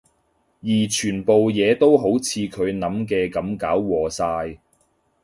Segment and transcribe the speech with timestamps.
[0.63, 4.59] 而全部嘢都好似佢諗嘅噉搞禍晒